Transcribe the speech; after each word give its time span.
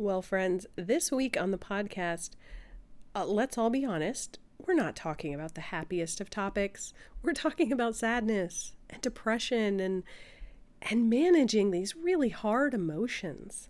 Well, 0.00 0.22
friends, 0.22 0.64
this 0.76 1.12
week 1.12 1.38
on 1.38 1.50
the 1.50 1.58
podcast, 1.58 2.30
uh, 3.14 3.26
let's 3.26 3.58
all 3.58 3.68
be 3.68 3.84
honest, 3.84 4.38
we're 4.66 4.72
not 4.72 4.96
talking 4.96 5.34
about 5.34 5.54
the 5.54 5.60
happiest 5.60 6.22
of 6.22 6.30
topics. 6.30 6.94
We're 7.22 7.34
talking 7.34 7.70
about 7.70 7.96
sadness 7.96 8.72
and 8.88 9.02
depression 9.02 9.78
and 9.78 10.02
and 10.80 11.10
managing 11.10 11.70
these 11.70 11.94
really 11.94 12.30
hard 12.30 12.72
emotions. 12.72 13.68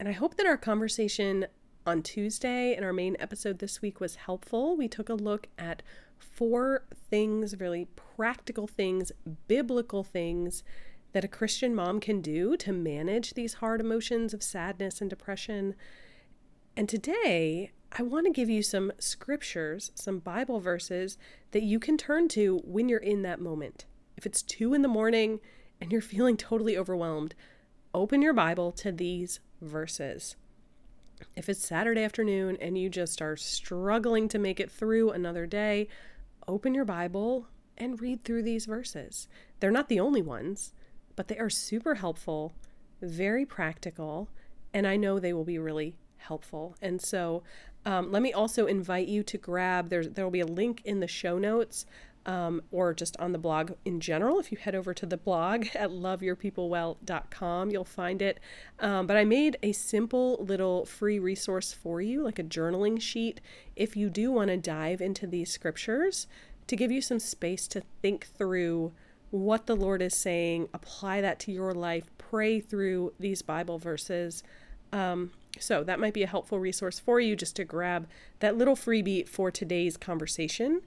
And 0.00 0.08
I 0.08 0.12
hope 0.12 0.38
that 0.38 0.46
our 0.46 0.56
conversation 0.56 1.46
on 1.84 2.02
Tuesday 2.02 2.74
and 2.74 2.82
our 2.82 2.94
main 2.94 3.18
episode 3.20 3.58
this 3.58 3.82
week 3.82 4.00
was 4.00 4.14
helpful. 4.14 4.74
We 4.74 4.88
took 4.88 5.10
a 5.10 5.14
look 5.14 5.48
at 5.58 5.82
four 6.16 6.84
things, 7.10 7.60
really 7.60 7.88
practical 8.16 8.66
things, 8.66 9.12
biblical 9.46 10.02
things 10.02 10.62
that 11.12 11.24
a 11.24 11.28
Christian 11.28 11.74
mom 11.74 12.00
can 12.00 12.20
do 12.20 12.56
to 12.58 12.72
manage 12.72 13.34
these 13.34 13.54
hard 13.54 13.80
emotions 13.80 14.34
of 14.34 14.42
sadness 14.42 15.00
and 15.00 15.08
depression. 15.08 15.74
And 16.76 16.88
today, 16.88 17.72
I 17.96 18.02
want 18.02 18.26
to 18.26 18.32
give 18.32 18.50
you 18.50 18.62
some 18.62 18.92
scriptures, 18.98 19.90
some 19.94 20.18
Bible 20.18 20.60
verses 20.60 21.16
that 21.52 21.62
you 21.62 21.80
can 21.80 21.96
turn 21.96 22.28
to 22.28 22.60
when 22.64 22.88
you're 22.88 22.98
in 22.98 23.22
that 23.22 23.40
moment. 23.40 23.86
If 24.16 24.26
it's 24.26 24.42
two 24.42 24.74
in 24.74 24.82
the 24.82 24.88
morning 24.88 25.40
and 25.80 25.90
you're 25.90 26.02
feeling 26.02 26.36
totally 26.36 26.76
overwhelmed, 26.76 27.34
open 27.94 28.20
your 28.20 28.34
Bible 28.34 28.72
to 28.72 28.92
these 28.92 29.40
verses. 29.62 30.36
If 31.34 31.48
it's 31.48 31.66
Saturday 31.66 32.02
afternoon 32.02 32.58
and 32.60 32.76
you 32.76 32.90
just 32.90 33.22
are 33.22 33.36
struggling 33.36 34.28
to 34.28 34.38
make 34.38 34.60
it 34.60 34.70
through 34.70 35.10
another 35.10 35.46
day, 35.46 35.88
open 36.46 36.74
your 36.74 36.84
Bible 36.84 37.48
and 37.76 38.00
read 38.00 38.24
through 38.24 38.42
these 38.42 38.66
verses. 38.66 39.28
They're 39.60 39.70
not 39.70 39.88
the 39.88 40.00
only 40.00 40.22
ones, 40.22 40.72
but 41.18 41.26
they 41.26 41.36
are 41.38 41.50
super 41.50 41.96
helpful, 41.96 42.52
very 43.02 43.44
practical, 43.44 44.28
and 44.72 44.86
I 44.86 44.94
know 44.94 45.18
they 45.18 45.32
will 45.32 45.42
be 45.42 45.58
really 45.58 45.96
helpful. 46.18 46.76
And 46.80 47.02
so, 47.02 47.42
um, 47.84 48.12
let 48.12 48.22
me 48.22 48.32
also 48.32 48.66
invite 48.66 49.08
you 49.08 49.24
to 49.24 49.36
grab. 49.36 49.88
There's 49.88 50.10
there 50.10 50.24
will 50.24 50.30
be 50.30 50.38
a 50.38 50.46
link 50.46 50.80
in 50.84 51.00
the 51.00 51.08
show 51.08 51.36
notes. 51.36 51.84
Um, 52.26 52.60
or 52.70 52.92
just 52.92 53.16
on 53.18 53.32
the 53.32 53.38
blog 53.38 53.72
in 53.86 54.00
general. 54.00 54.38
If 54.38 54.52
you 54.52 54.58
head 54.58 54.74
over 54.74 54.92
to 54.92 55.06
the 55.06 55.16
blog 55.16 55.68
at 55.74 55.88
loveyourpeoplewell.com, 55.88 57.70
you'll 57.70 57.84
find 57.84 58.20
it. 58.20 58.38
Um, 58.80 59.06
but 59.06 59.16
I 59.16 59.24
made 59.24 59.56
a 59.62 59.72
simple 59.72 60.36
little 60.44 60.84
free 60.84 61.18
resource 61.18 61.72
for 61.72 62.02
you, 62.02 62.22
like 62.22 62.38
a 62.38 62.44
journaling 62.44 63.00
sheet, 63.00 63.40
if 63.76 63.96
you 63.96 64.10
do 64.10 64.30
want 64.30 64.50
to 64.50 64.58
dive 64.58 65.00
into 65.00 65.26
these 65.26 65.50
scriptures 65.50 66.26
to 66.66 66.76
give 66.76 66.92
you 66.92 67.00
some 67.00 67.18
space 67.18 67.66
to 67.68 67.82
think 68.02 68.26
through 68.26 68.92
what 69.30 69.66
the 69.66 69.76
Lord 69.76 70.00
is 70.00 70.14
saying, 70.14 70.68
apply 70.72 71.20
that 71.20 71.38
to 71.40 71.52
your 71.52 71.74
life, 71.74 72.10
pray 72.16 72.60
through 72.60 73.12
these 73.18 73.42
Bible 73.42 73.78
verses. 73.78 74.42
Um, 74.92 75.32
so 75.58 75.84
that 75.84 76.00
might 76.00 76.14
be 76.14 76.22
a 76.22 76.28
helpful 76.28 76.58
resource 76.58 76.98
for 76.98 77.20
you 77.20 77.36
just 77.36 77.56
to 77.56 77.64
grab 77.64 78.08
that 78.40 78.56
little 78.56 78.76
freebie 78.76 79.28
for 79.28 79.50
today's 79.50 79.96
conversation 79.96 80.82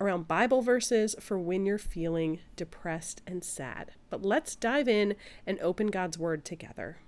around 0.00 0.26
Bible 0.26 0.60
verses 0.60 1.14
for 1.20 1.38
when 1.38 1.64
you're 1.64 1.78
feeling 1.78 2.40
depressed 2.56 3.22
and 3.26 3.44
sad. 3.44 3.92
But 4.10 4.24
let's 4.24 4.56
dive 4.56 4.88
in 4.88 5.14
and 5.46 5.60
open 5.60 5.88
God's 5.88 6.18
Word 6.18 6.44
together. 6.44 6.98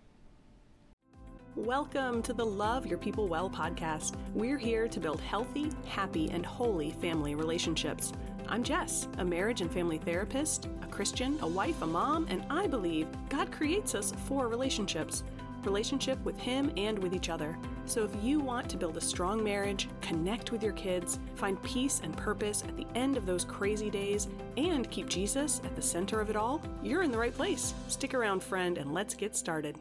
Welcome 1.56 2.22
to 2.24 2.34
the 2.34 2.44
Love 2.44 2.86
Your 2.86 2.98
People 2.98 3.28
Well 3.28 3.48
podcast. 3.48 4.14
We're 4.34 4.58
here 4.58 4.86
to 4.88 5.00
build 5.00 5.20
healthy, 5.20 5.72
happy, 5.86 6.30
and 6.30 6.44
holy 6.44 6.90
family 6.90 7.34
relationships. 7.34 8.12
I'm 8.48 8.62
Jess, 8.62 9.08
a 9.18 9.24
marriage 9.24 9.60
and 9.60 9.70
family 9.72 9.98
therapist, 9.98 10.68
a 10.82 10.86
Christian, 10.86 11.38
a 11.40 11.46
wife, 11.46 11.82
a 11.82 11.86
mom, 11.86 12.26
and 12.30 12.44
I 12.48 12.66
believe 12.66 13.08
God 13.28 13.50
creates 13.50 13.94
us 13.94 14.12
for 14.26 14.48
relationships 14.48 15.24
relationship 15.66 16.24
with 16.24 16.38
Him 16.38 16.72
and 16.76 16.98
with 16.98 17.12
each 17.12 17.28
other. 17.28 17.58
So 17.84 18.04
if 18.04 18.10
you 18.22 18.40
want 18.40 18.70
to 18.70 18.76
build 18.76 18.96
a 18.96 19.00
strong 19.00 19.42
marriage, 19.42 19.88
connect 20.00 20.52
with 20.52 20.62
your 20.62 20.72
kids, 20.72 21.18
find 21.34 21.60
peace 21.62 22.00
and 22.02 22.16
purpose 22.16 22.62
at 22.62 22.76
the 22.76 22.86
end 22.94 23.16
of 23.16 23.26
those 23.26 23.44
crazy 23.44 23.90
days, 23.90 24.28
and 24.56 24.88
keep 24.90 25.08
Jesus 25.08 25.60
at 25.64 25.76
the 25.76 25.82
center 25.82 26.20
of 26.20 26.30
it 26.30 26.36
all, 26.36 26.62
you're 26.82 27.02
in 27.02 27.10
the 27.10 27.18
right 27.18 27.34
place. 27.34 27.74
Stick 27.88 28.14
around, 28.14 28.42
friend, 28.42 28.78
and 28.78 28.94
let's 28.94 29.14
get 29.14 29.36
started. 29.36 29.76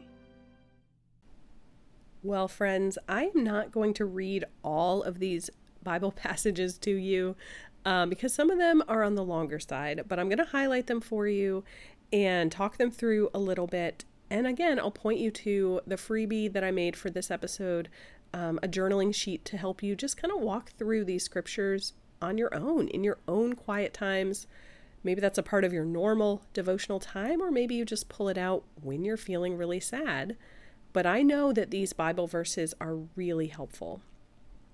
Well, 2.22 2.48
friends, 2.48 2.98
I 3.08 3.30
am 3.34 3.44
not 3.44 3.70
going 3.70 3.94
to 3.94 4.04
read 4.04 4.44
all 4.64 5.02
of 5.04 5.20
these 5.20 5.48
Bible 5.82 6.10
passages 6.16 6.76
to 6.78 6.90
you 6.90 7.36
um, 7.86 8.10
because 8.10 8.34
some 8.34 8.50
of 8.50 8.58
them 8.58 8.82
are 8.88 9.04
on 9.04 9.14
the 9.14 9.24
longer 9.24 9.60
side, 9.60 10.02
but 10.08 10.18
I'm 10.18 10.28
going 10.28 10.38
to 10.38 10.44
highlight 10.44 10.88
them 10.88 11.00
for 11.00 11.28
you 11.28 11.64
and 12.12 12.50
talk 12.50 12.76
them 12.76 12.90
through 12.90 13.30
a 13.32 13.38
little 13.38 13.68
bit. 13.68 14.04
And 14.28 14.44
again, 14.44 14.80
I'll 14.80 14.90
point 14.90 15.20
you 15.20 15.30
to 15.30 15.80
the 15.86 15.94
freebie 15.94 16.52
that 16.52 16.64
I 16.64 16.72
made 16.72 16.96
for 16.96 17.10
this 17.10 17.30
episode, 17.30 17.88
um, 18.34 18.58
a 18.60 18.66
journaling 18.66 19.14
sheet 19.14 19.44
to 19.46 19.56
help 19.56 19.84
you 19.84 19.94
just 19.94 20.16
kind 20.16 20.32
of 20.34 20.40
walk 20.40 20.72
through 20.72 21.04
these 21.04 21.22
scriptures 21.22 21.92
on 22.20 22.36
your 22.36 22.52
own, 22.52 22.88
in 22.88 23.04
your 23.04 23.18
own 23.28 23.54
quiet 23.54 23.94
times. 23.94 24.48
Maybe 25.04 25.20
that's 25.20 25.38
a 25.38 25.42
part 25.44 25.62
of 25.62 25.72
your 25.72 25.84
normal 25.84 26.42
devotional 26.52 26.98
time, 26.98 27.40
or 27.40 27.52
maybe 27.52 27.76
you 27.76 27.84
just 27.84 28.08
pull 28.08 28.28
it 28.28 28.36
out 28.36 28.64
when 28.82 29.04
you're 29.04 29.16
feeling 29.16 29.56
really 29.56 29.78
sad. 29.78 30.36
But 30.92 31.06
I 31.06 31.22
know 31.22 31.52
that 31.52 31.70
these 31.70 31.92
Bible 31.92 32.26
verses 32.26 32.74
are 32.80 32.96
really 33.14 33.46
helpful. 33.46 34.00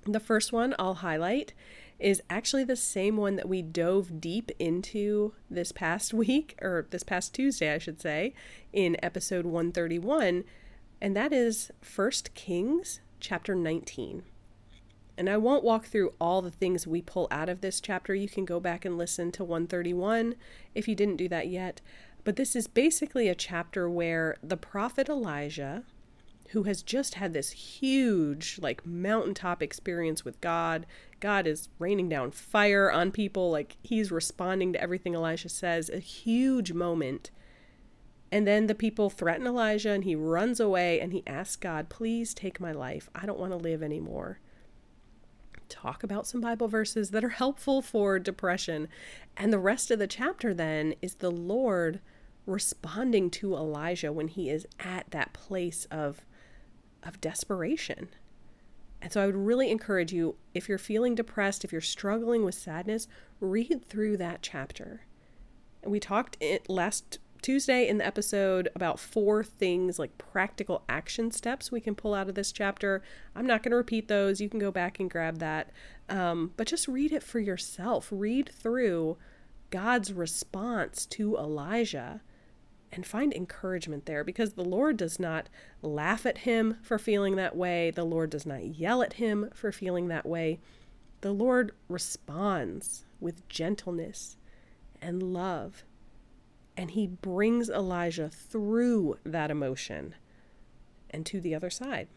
The 0.05 0.21
first 0.21 0.53
one 0.53 0.75
I'll 0.79 0.95
highlight 0.95 1.53
is 2.01 2.23
actually 2.29 2.65
the 2.65 2.75
same 2.75 3.17
one 3.17 3.37
that 3.37 3.49
we 3.49 3.63
dove 3.63 4.21
deep 4.21 4.51
into 4.59 5.35
this 5.49 5.71
past 5.71 6.13
week, 6.15 6.59
or 6.61 6.87
this 6.91 7.05
past 7.05 7.35
Tuesday, 7.35 7.73
I 7.73 7.79
should 7.79 8.01
say, 8.01 8.35
in 8.73 8.97
episode 9.03 9.47
131, 9.47 10.45
and 11.01 11.17
that 11.17 11.33
is 11.33 11.71
1 11.95 12.11
Kings 12.35 13.01
chapter 13.21 13.55
19. 13.55 14.25
And 15.17 15.29
I 15.29 15.37
won't 15.37 15.63
walk 15.63 15.87
through 15.87 16.15
all 16.21 16.43
the 16.43 16.51
things 16.51 16.87
we 16.87 17.03
pull 17.03 17.29
out 17.31 17.49
of 17.49 17.61
this 17.61 17.81
chapter. 17.81 18.15
You 18.15 18.29
can 18.29 18.45
go 18.45 18.59
back 18.59 18.85
and 18.85 18.97
listen 18.99 19.31
to 19.33 19.45
131 19.45 20.35
if 20.75 20.89
you 20.89 20.95
didn't 20.95 21.17
do 21.17 21.29
that 21.29 21.49
yet. 21.49 21.81
But 22.25 22.37
this 22.37 22.57
is 22.57 22.67
basically 22.67 23.29
a 23.29 23.35
chapter 23.35 23.91
where 23.91 24.37
the 24.43 24.57
prophet 24.57 25.09
Elijah, 25.09 25.85
who 26.53 26.65
has 26.65 26.83
just 26.83 27.15
had 27.15 27.33
this 27.33 27.51
huge, 27.51 28.59
like, 28.61 28.85
mountaintop 28.85 29.63
experience 29.63 30.23
with 30.23 30.41
God. 30.43 30.87
God 31.19 31.47
is 31.47 31.71
raining 31.79 32.11
down 32.11 32.31
fire 32.31 32.93
on 32.93 33.11
people. 33.11 33.51
Like, 33.51 33.79
he's 33.83 34.13
responding 34.13 34.73
to 34.73 34.81
everything 34.81 35.15
Elijah 35.15 35.49
says. 35.49 35.89
A 35.89 35.99
huge 35.99 36.73
moment. 36.73 37.31
And 38.31 38.47
then 38.47 38.67
the 38.67 38.75
people 38.75 39.09
threaten 39.09 39.47
Elijah, 39.47 39.93
and 39.93 40.05
he 40.05 40.15
runs 40.15 40.61
away 40.61 41.01
and 41.01 41.13
he 41.13 41.23
asks 41.27 41.57
God, 41.57 41.89
Please 41.89 42.35
take 42.35 42.61
my 42.61 42.73
life. 42.73 43.09
I 43.15 43.25
don't 43.25 43.39
want 43.39 43.53
to 43.53 43.57
live 43.57 43.83
anymore. 43.83 44.39
Talk 45.71 46.03
about 46.03 46.27
some 46.27 46.43
Bible 46.43 46.69
verses 46.69 47.11
that 47.11 47.25
are 47.25 47.31
helpful 47.31 47.81
for 47.81 48.19
depression. 48.19 48.89
And 49.39 49.53
the 49.55 49.59
rest 49.59 49.91
of 49.91 49.99
the 49.99 50.07
chapter 50.07 50.53
then 50.53 50.97
is 51.01 51.15
the 51.15 51.31
Lord 51.31 52.01
responding 52.45 53.31
to 53.31 53.55
Elijah 53.55 54.13
when 54.13 54.29
he 54.29 54.51
is 54.51 54.67
at 54.79 55.11
that 55.13 55.33
place 55.33 55.87
of 55.91 56.27
of 57.03 57.21
desperation. 57.21 58.09
And 59.01 59.13
so 59.13 59.21
I 59.21 59.27
would 59.27 59.37
really 59.37 59.71
encourage 59.71 60.13
you, 60.13 60.37
if 60.55 60.69
you're 60.69 60.79
feeling 60.79 61.15
depressed, 61.15 61.65
if 61.65 61.73
you're 61.73 61.81
struggling 61.81 62.45
with 62.45 62.55
sadness, 62.55 63.09
read 63.41 63.85
through 63.89 64.17
that 64.19 64.43
chapter. 64.43 65.03
And 65.83 65.91
we 65.91 65.99
talked 65.99 66.37
it 66.41 66.71
last 66.71 67.19
Tuesday 67.43 67.89
in 67.89 67.99
the 67.99 68.07
episode 68.07 68.69
about 68.77 69.01
four 69.01 69.43
things 69.43 69.99
like 69.99 70.17
practical 70.17 70.85
action 70.89 71.33
steps 71.33 71.73
we 71.73 71.81
can 71.81 71.97
pull 71.97 72.15
out 72.15 72.29
of 72.29 72.37
this 72.37 72.53
chapter. 72.53 73.03
I'm 73.35 73.47
not 73.47 73.65
going 73.65 73.73
to 73.73 73.77
repeat 73.77 74.07
those. 74.07 74.41
You 74.41 74.49
can 74.49 74.61
go 74.61 74.71
back 74.71 75.01
and 75.01 75.11
grab 75.11 75.39
that. 75.39 75.71
Um, 76.09 76.53
but 76.57 76.69
just 76.69 76.87
read 76.87 77.13
it 77.13 77.25
for 77.25 77.41
yourself. 77.41 78.09
Read 78.13 78.49
through 78.55 79.19
God's 79.71 80.13
response 80.13 81.05
to 81.07 81.37
Elijah 81.37 82.21
and 82.93 83.07
find 83.07 83.33
encouragement 83.33 84.05
there 84.05 84.23
because 84.23 84.53
the 84.53 84.65
Lord 84.65 84.99
does 84.99 85.19
not 85.19 85.49
laugh 85.81 86.27
at 86.27 86.39
him 86.39 86.77
for 86.83 86.99
feeling 86.99 87.37
that 87.37 87.57
way. 87.57 87.91
The 87.91 88.05
Lord 88.05 88.31
does 88.31 88.45
not 88.45 88.65
yell 88.65 89.03
at 89.03 89.15
him 89.15 89.49
for 89.55 89.73
feeling 89.73 90.09
that 90.09 90.27
way. 90.27 90.61
The 91.23 91.33
Lord 91.33 91.73
responds 91.89 93.07
with 93.19 93.49
gentleness 93.49 94.37
and 95.01 95.23
love. 95.23 95.85
And 96.77 96.91
he 96.91 97.07
brings 97.07 97.71
Elijah 97.71 98.29
through 98.29 99.19
that 99.25 99.51
emotion 99.51 100.15
and 101.11 101.25
to 101.27 101.41
the 101.41 101.55
other 101.55 101.71
side. 101.71 102.09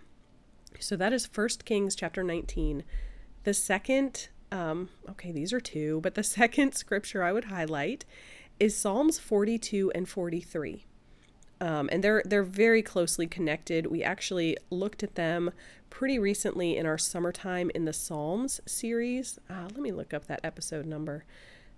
So 0.79 0.95
that 0.97 1.13
is 1.13 1.29
1 1.33 1.49
Kings 1.63 1.95
chapter 1.95 2.23
19. 2.23 2.83
The 3.43 3.53
second, 3.53 4.29
um, 4.51 4.89
okay, 5.09 5.31
these 5.31 5.53
are 5.53 5.61
two, 5.61 5.99
but 6.01 6.15
the 6.15 6.23
second 6.39 6.73
scripture 6.73 7.23
I 7.23 7.31
would 7.31 7.45
highlight 7.45 8.05
is 8.59 8.75
Psalms 8.75 9.19
42 9.19 9.91
and 9.93 10.07
43. 10.07 10.85
Um, 11.61 11.89
and 11.91 12.03
they're 12.03 12.21
they're 12.25 12.43
very 12.43 12.81
closely 12.81 13.27
connected. 13.27 13.87
We 13.87 14.03
actually 14.03 14.57
looked 14.69 15.03
at 15.03 15.15
them 15.15 15.51
pretty 15.89 16.19
recently 16.19 16.75
in 16.75 16.85
our 16.85 16.97
summertime 16.97 17.71
in 17.73 17.85
the 17.85 17.93
Psalms 17.93 18.59
series. 18.65 19.39
Uh, 19.49 19.63
let 19.73 19.79
me 19.79 19.91
look 19.91 20.13
up 20.13 20.27
that 20.27 20.41
episode 20.43 20.85
number. 20.85 21.23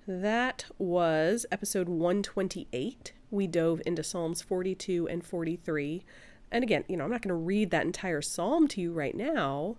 That 0.07 0.65
was 0.79 1.45
episode 1.51 1.89
128. 1.89 3.13
We 3.30 3.45
dove 3.45 3.81
into 3.85 4.03
Psalms 4.03 4.41
42 4.41 5.07
and 5.07 5.23
43. 5.23 6.03
And 6.51 6.63
again, 6.63 6.85
you 6.88 6.97
know, 6.97 7.03
I'm 7.03 7.12
not 7.12 7.21
going 7.21 7.30
to 7.30 7.35
read 7.35 7.71
that 7.71 7.85
entire 7.85 8.21
psalm 8.21 8.68
to 8.69 8.81
you 8.81 8.94
right 8.94 9.15
now, 9.15 9.75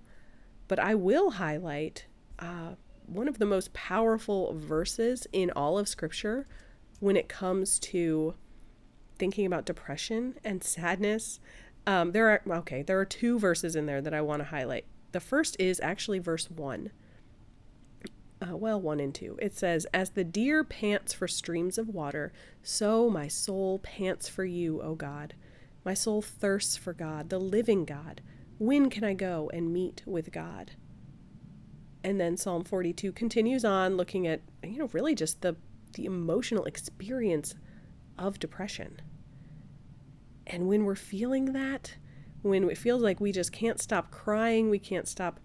but 0.68 0.78
I 0.78 0.94
will 0.94 1.30
highlight 1.32 2.06
uh, 2.38 2.74
one 3.06 3.26
of 3.26 3.38
the 3.38 3.46
most 3.46 3.72
powerful 3.72 4.52
verses 4.54 5.26
in 5.32 5.50
all 5.52 5.78
of 5.78 5.88
Scripture 5.88 6.46
when 7.00 7.16
it 7.16 7.28
comes 7.28 7.78
to 7.78 8.34
thinking 9.18 9.46
about 9.46 9.64
depression 9.64 10.34
and 10.44 10.62
sadness. 10.62 11.40
Um, 11.86 12.12
there 12.12 12.28
are, 12.28 12.42
okay, 12.58 12.82
there 12.82 12.98
are 12.98 13.04
two 13.04 13.38
verses 13.38 13.74
in 13.76 13.86
there 13.86 14.00
that 14.00 14.14
I 14.14 14.20
want 14.20 14.40
to 14.40 14.48
highlight. 14.48 14.84
The 15.12 15.20
first 15.20 15.56
is 15.58 15.80
actually 15.80 16.18
verse 16.18 16.50
1. 16.50 16.90
Uh, 18.40 18.56
well, 18.56 18.80
1 18.80 19.00
and 19.00 19.14
2. 19.14 19.38
It 19.40 19.56
says, 19.56 19.86
As 19.92 20.10
the 20.10 20.24
deer 20.24 20.62
pants 20.62 21.12
for 21.12 21.26
streams 21.26 21.76
of 21.76 21.88
water, 21.88 22.32
so 22.62 23.10
my 23.10 23.26
soul 23.26 23.80
pants 23.80 24.28
for 24.28 24.44
you, 24.44 24.80
O 24.82 24.94
God. 24.94 25.34
My 25.84 25.94
soul 25.94 26.22
thirsts 26.22 26.76
for 26.76 26.92
God, 26.92 27.30
the 27.30 27.40
living 27.40 27.84
God. 27.84 28.20
When 28.58 28.90
can 28.90 29.04
I 29.04 29.14
go 29.14 29.50
and 29.52 29.72
meet 29.72 30.02
with 30.04 30.30
God? 30.30 30.72
And 32.04 32.20
then 32.20 32.36
Psalm 32.36 32.64
42 32.64 33.12
continues 33.12 33.64
on 33.64 33.96
looking 33.96 34.26
at, 34.26 34.42
you 34.62 34.78
know, 34.78 34.90
really 34.92 35.14
just 35.14 35.40
the, 35.40 35.56
the 35.98 36.06
emotional 36.06 36.64
experience 36.64 37.56
of 38.16 38.38
depression. 38.38 39.02
And 40.46 40.68
when 40.68 40.84
we're 40.84 40.94
feeling 40.94 41.52
that, 41.52 41.96
when 42.42 42.70
it 42.70 42.78
feels 42.78 43.02
like 43.02 43.20
we 43.20 43.32
just 43.32 43.52
can't 43.52 43.80
stop 43.80 44.10
crying, 44.12 44.70
we 44.70 44.78
can't 44.78 45.08
stop 45.08 45.40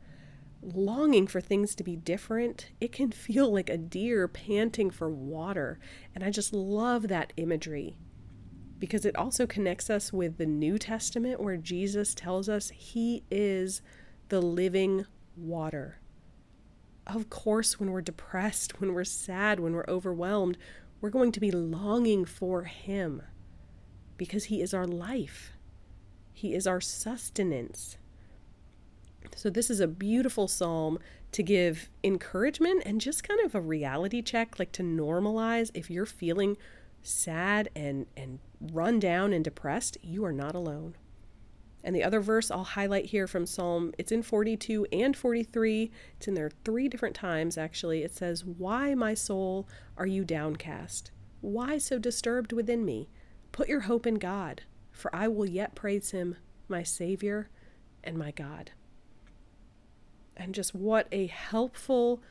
longing 0.61 1.27
for 1.27 1.41
things 1.41 1.75
to 1.75 1.83
be 1.83 1.95
different, 1.95 2.69
it 2.79 2.91
can 2.91 3.11
feel 3.11 3.51
like 3.51 3.69
a 3.69 3.77
deer 3.77 4.27
panting 4.27 4.91
for 4.91 5.09
water. 5.09 5.79
And 6.13 6.23
I 6.23 6.29
just 6.29 6.53
love 6.53 7.07
that 7.09 7.33
imagery 7.35 7.97
because 8.79 9.05
it 9.05 9.15
also 9.15 9.47
connects 9.47 9.89
us 9.89 10.13
with 10.13 10.37
the 10.37 10.45
New 10.45 10.77
Testament 10.77 11.41
where 11.41 11.57
Jesus 11.57 12.13
tells 12.13 12.47
us 12.47 12.69
he 12.69 13.23
is 13.31 13.81
the 14.29 14.41
living 14.41 15.05
water. 15.35 15.99
Of 17.05 17.29
course, 17.29 17.79
when 17.79 17.91
we're 17.91 18.01
depressed, 18.01 18.79
when 18.79 18.93
we're 18.93 19.03
sad, 19.03 19.59
when 19.59 19.73
we're 19.73 19.85
overwhelmed, 19.87 20.57
we're 21.01 21.09
going 21.09 21.33
to 21.33 21.39
be 21.39 21.51
longing 21.51 22.23
for 22.23 22.63
him 22.63 23.21
because 24.17 24.45
He 24.45 24.61
is 24.61 24.73
our 24.73 24.87
life, 24.87 25.51
He 26.31 26.53
is 26.53 26.65
our 26.65 26.79
sustenance. 26.79 27.97
So, 29.35 29.49
this 29.49 29.69
is 29.69 29.79
a 29.79 29.87
beautiful 29.87 30.47
psalm 30.47 30.99
to 31.31 31.43
give 31.43 31.89
encouragement 32.03 32.83
and 32.85 33.01
just 33.01 33.27
kind 33.27 33.39
of 33.41 33.55
a 33.55 33.61
reality 33.61 34.21
check, 34.21 34.59
like 34.59 34.71
to 34.73 34.83
normalize 34.83 35.71
if 35.73 35.89
you're 35.89 36.05
feeling 36.05 36.57
sad 37.01 37.69
and, 37.75 38.05
and 38.15 38.39
run 38.61 38.99
down 38.99 39.33
and 39.33 39.43
depressed, 39.43 39.97
you 40.01 40.23
are 40.23 40.31
not 40.31 40.55
alone. 40.55 40.95
And 41.83 41.95
the 41.95 42.03
other 42.03 42.21
verse 42.21 42.49
I'll 42.49 42.63
highlight 42.63 43.07
here 43.07 43.27
from 43.27 43.45
Psalm, 43.45 43.93
it's 43.97 44.11
in 44.11 44.23
42 44.23 44.87
and 44.91 45.15
43. 45.15 45.91
It's 46.17 46.27
in 46.27 46.33
there 46.33 46.51
three 46.63 46.87
different 46.87 47.15
times, 47.15 47.57
actually. 47.57 48.03
It 48.03 48.15
says, 48.15 48.45
Why, 48.45 48.95
my 48.95 49.13
soul, 49.13 49.67
are 49.97 50.07
you 50.07 50.23
downcast? 50.23 51.11
Why 51.41 51.77
so 51.77 51.99
disturbed 51.99 52.53
within 52.53 52.85
me? 52.85 53.09
Put 53.51 53.67
your 53.67 53.81
hope 53.81 54.07
in 54.07 54.15
God, 54.15 54.61
for 54.91 55.13
I 55.13 55.27
will 55.27 55.45
yet 55.45 55.75
praise 55.75 56.11
him, 56.11 56.37
my 56.69 56.83
Savior 56.83 57.49
and 58.03 58.17
my 58.17 58.31
God. 58.31 58.71
And 60.37 60.55
just 60.55 60.73
what 60.73 61.07
a 61.11 61.27
helpful, 61.27 62.21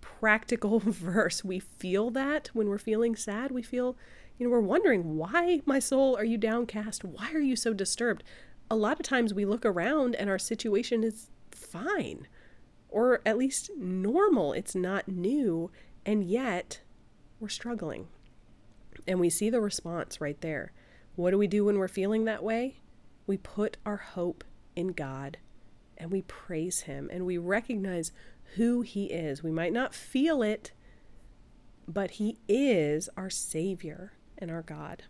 practical 0.00 0.78
verse. 0.84 1.44
We 1.44 1.58
feel 1.58 2.10
that 2.10 2.50
when 2.52 2.68
we're 2.68 2.78
feeling 2.78 3.16
sad. 3.16 3.50
We 3.50 3.62
feel, 3.62 3.96
you 4.38 4.46
know, 4.46 4.50
we're 4.52 4.60
wondering, 4.60 5.16
why, 5.16 5.60
my 5.66 5.80
soul, 5.80 6.16
are 6.16 6.24
you 6.24 6.38
downcast? 6.38 7.04
Why 7.04 7.32
are 7.32 7.40
you 7.40 7.56
so 7.56 7.74
disturbed? 7.74 8.22
A 8.70 8.76
lot 8.76 8.98
of 8.98 9.06
times 9.06 9.34
we 9.34 9.44
look 9.44 9.64
around 9.66 10.14
and 10.14 10.30
our 10.30 10.38
situation 10.38 11.04
is 11.04 11.30
fine, 11.50 12.26
or 12.88 13.20
at 13.26 13.38
least 13.38 13.70
normal. 13.76 14.52
It's 14.52 14.74
not 14.74 15.08
new, 15.08 15.70
and 16.06 16.24
yet 16.24 16.80
we're 17.38 17.48
struggling. 17.48 18.08
And 19.06 19.20
we 19.20 19.30
see 19.30 19.50
the 19.50 19.60
response 19.60 20.20
right 20.20 20.40
there. 20.40 20.72
What 21.16 21.32
do 21.32 21.38
we 21.38 21.46
do 21.46 21.64
when 21.64 21.78
we're 21.78 21.88
feeling 21.88 22.24
that 22.24 22.42
way? 22.42 22.80
We 23.26 23.36
put 23.36 23.76
our 23.84 23.96
hope 23.96 24.44
in 24.74 24.88
God 24.88 25.38
and 25.98 26.10
we 26.10 26.22
praise 26.22 26.82
Him 26.82 27.08
and 27.12 27.26
we 27.26 27.38
recognize 27.38 28.12
who 28.56 28.82
He 28.82 29.06
is. 29.06 29.42
We 29.42 29.50
might 29.50 29.72
not 29.72 29.94
feel 29.94 30.42
it, 30.42 30.72
but 31.86 32.12
He 32.12 32.38
is 32.48 33.08
our 33.16 33.30
Savior 33.30 34.12
and 34.38 34.50
our 34.50 34.62
God. 34.62 35.04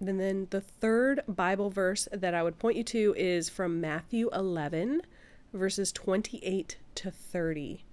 And 0.00 0.20
then 0.20 0.46
the 0.50 0.60
third 0.60 1.22
Bible 1.26 1.70
verse 1.70 2.08
that 2.12 2.34
I 2.34 2.42
would 2.42 2.58
point 2.58 2.76
you 2.76 2.84
to 2.84 3.14
is 3.16 3.48
from 3.48 3.80
Matthew 3.80 4.30
11, 4.32 5.02
verses 5.52 5.90
28 5.92 6.76
to 6.94 7.10
30. 7.10 7.84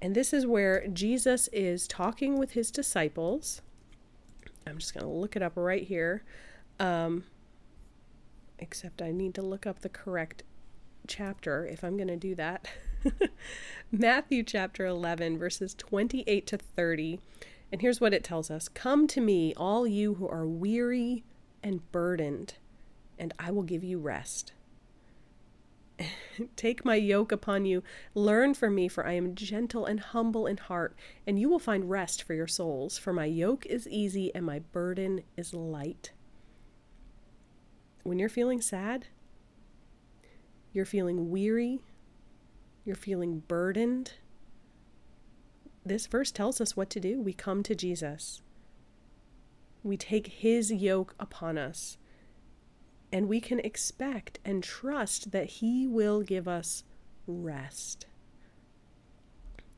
And 0.00 0.14
this 0.14 0.32
is 0.32 0.46
where 0.46 0.86
Jesus 0.88 1.48
is 1.48 1.86
talking 1.86 2.38
with 2.38 2.52
his 2.52 2.70
disciples. 2.70 3.60
I'm 4.66 4.78
just 4.78 4.94
going 4.94 5.04
to 5.04 5.12
look 5.12 5.36
it 5.36 5.42
up 5.42 5.52
right 5.56 5.82
here. 5.82 6.22
Um, 6.80 7.24
except 8.58 9.02
I 9.02 9.10
need 9.12 9.34
to 9.34 9.42
look 9.42 9.66
up 9.66 9.80
the 9.80 9.88
correct 9.88 10.42
chapter 11.06 11.66
if 11.66 11.84
I'm 11.84 11.96
going 11.96 12.08
to 12.08 12.16
do 12.16 12.34
that. 12.34 12.68
Matthew 13.92 14.42
chapter 14.42 14.86
11, 14.86 15.38
verses 15.38 15.74
28 15.74 16.46
to 16.46 16.58
30. 16.58 17.20
And 17.76 17.82
here's 17.82 18.00
what 18.00 18.14
it 18.14 18.24
tells 18.24 18.50
us 18.50 18.70
Come 18.70 19.06
to 19.08 19.20
me, 19.20 19.52
all 19.54 19.86
you 19.86 20.14
who 20.14 20.26
are 20.26 20.46
weary 20.46 21.24
and 21.62 21.92
burdened, 21.92 22.54
and 23.18 23.34
I 23.38 23.50
will 23.50 23.64
give 23.64 23.84
you 23.84 23.98
rest. 23.98 24.54
Take 26.56 26.86
my 26.86 26.94
yoke 26.94 27.32
upon 27.32 27.66
you. 27.66 27.82
Learn 28.14 28.54
from 28.54 28.74
me, 28.74 28.88
for 28.88 29.06
I 29.06 29.12
am 29.12 29.34
gentle 29.34 29.84
and 29.84 30.00
humble 30.00 30.46
in 30.46 30.56
heart, 30.56 30.96
and 31.26 31.38
you 31.38 31.50
will 31.50 31.58
find 31.58 31.90
rest 31.90 32.22
for 32.22 32.32
your 32.32 32.46
souls. 32.46 32.96
For 32.96 33.12
my 33.12 33.26
yoke 33.26 33.66
is 33.66 33.86
easy 33.88 34.34
and 34.34 34.46
my 34.46 34.60
burden 34.60 35.20
is 35.36 35.52
light. 35.52 36.12
When 38.04 38.18
you're 38.18 38.30
feeling 38.30 38.62
sad, 38.62 39.08
you're 40.72 40.86
feeling 40.86 41.28
weary, 41.28 41.80
you're 42.86 42.96
feeling 42.96 43.40
burdened, 43.40 44.14
this 45.86 46.06
verse 46.06 46.30
tells 46.30 46.60
us 46.60 46.76
what 46.76 46.90
to 46.90 47.00
do. 47.00 47.20
We 47.20 47.32
come 47.32 47.62
to 47.62 47.74
Jesus. 47.74 48.42
We 49.82 49.96
take 49.96 50.26
his 50.26 50.72
yoke 50.72 51.14
upon 51.18 51.58
us 51.58 51.96
and 53.12 53.28
we 53.28 53.40
can 53.40 53.60
expect 53.60 54.38
and 54.44 54.62
trust 54.62 55.30
that 55.30 55.46
He 55.46 55.86
will 55.86 56.22
give 56.22 56.48
us 56.48 56.84
rest. 57.26 58.06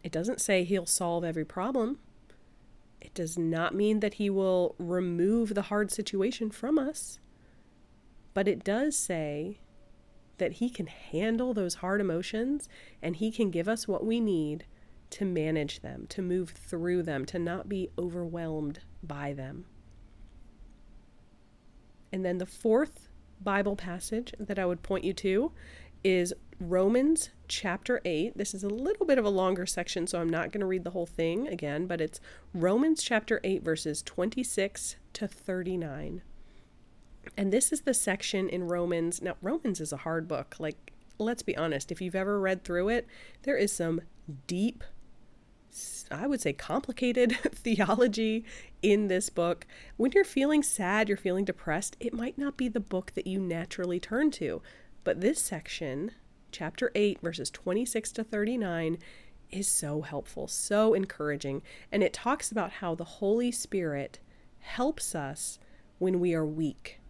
It 0.03 0.13
doesn't 0.13 0.41
say 0.41 0.65
He'll 0.65 0.87
solve 0.87 1.25
every 1.25 1.45
problem. 1.45 1.99
It 3.01 3.15
does 3.15 3.39
not 3.39 3.75
mean 3.75 4.01
that 4.01 4.15
He 4.15 4.31
will 4.31 4.75
remove 4.79 5.55
the 5.55 5.63
hard 5.63 5.91
situation 5.91 6.51
from 6.51 6.79
us. 6.79 7.19
But 8.35 8.49
it 8.49 8.65
does 8.65 8.97
say 8.97 9.59
that 10.39 10.55
He 10.55 10.71
can 10.71 10.87
handle 10.87 11.53
those 11.53 11.77
hard 11.77 12.01
emotions 12.01 12.69
and 13.03 13.17
He 13.17 13.31
can 13.31 13.51
give 13.51 13.69
us 13.69 13.87
what 13.87 14.07
we 14.07 14.21
need 14.21 14.65
to 15.11 15.25
manage 15.25 15.81
them, 15.81 16.07
to 16.11 16.23
move 16.23 16.51
through 16.51 17.03
them, 17.03 17.25
to 17.27 17.39
not 17.39 17.69
be 17.69 17.91
overwhelmed 17.99 18.81
by 19.03 19.33
them. 19.33 19.65
And 22.13 22.25
then 22.25 22.39
the 22.39 22.47
fourth 22.47 23.09
Bible 23.41 23.77
passage 23.77 24.35
that 24.39 24.59
I 24.59 24.67
would 24.67 24.83
point 24.83 25.05
you 25.05 25.13
to 25.15 25.53
is 26.05 26.33
Romans 26.61 27.31
chapter 27.47 28.01
8. 28.05 28.37
This 28.37 28.55
is 28.55 28.65
a 28.65 28.69
little 28.69 29.07
bit 29.07 29.19
of 29.19 29.25
a 29.25 29.31
longer 29.31 29.67
section, 29.67 30.07
so 30.07 30.21
I'm 30.21 30.29
not 30.29 30.53
going 30.53 30.61
to 30.61 30.67
read 30.67 30.85
the 30.85 30.91
whole 30.91 31.07
thing 31.07 31.49
again, 31.49 31.87
but 31.87 32.01
it's 32.01 32.21
Romans 32.55 33.03
chapter 33.03 33.41
8, 33.45 33.63
verses 33.63 34.03
26 34.03 34.97
to 35.15 35.29
39. 35.29 36.23
And 37.37 37.53
this 37.53 37.73
is 37.73 37.83
the 37.83 37.95
section 37.95 38.49
in 38.49 38.65
Romans. 38.65 39.21
Now, 39.21 39.35
Romans 39.43 39.81
is 39.81 39.93
a 39.93 39.99
hard 39.99 40.27
book. 40.27 40.57
Like, 40.59 40.93
let's 41.19 41.43
be 41.43 41.57
honest, 41.57 41.93
if 41.93 42.01
you've 42.01 42.15
ever 42.15 42.41
read 42.41 42.65
through 42.65 42.89
it, 42.89 43.07
there 43.43 43.57
is 43.57 43.73
some 43.73 44.01
deep 44.47 44.83
I 46.11 46.27
would 46.27 46.41
say, 46.41 46.53
complicated 46.53 47.33
theology 47.55 48.45
in 48.83 49.09
this 49.09 49.31
book. 49.31 49.67
When 49.97 50.13
you're 50.13 50.25
feeling 50.25 50.63
sad, 50.63 51.09
you're 51.09 51.17
feeling 51.17 51.45
depressed, 51.45 51.97
it 52.01 52.15
might 52.15 52.39
not 52.39 52.57
be 52.57 52.69
the 52.69 52.81
book 52.81 53.13
that 53.15 53.27
you 53.27 53.41
naturally 53.41 54.01
turn 54.01 54.31
to. 54.33 54.63
But 55.05 55.21
this 55.21 55.41
section, 55.41 56.13
chapter 56.51 56.91
8, 56.95 57.21
verses 57.21 57.51
26 57.51 58.13
to 58.13 58.25
39, 58.25 58.99
is 59.51 59.69
so 59.69 60.03
helpful, 60.03 60.47
so 60.47 60.95
encouraging. 60.95 61.63
And 61.91 62.03
it 62.03 62.13
talks 62.13 62.51
about 62.51 62.73
how 62.73 62.95
the 62.95 63.05
Holy 63.05 63.51
Spirit 63.51 64.19
helps 64.61 65.15
us 65.15 65.59
when 65.99 66.21
we 66.21 66.35
are 66.35 66.45
weak. 66.45 67.01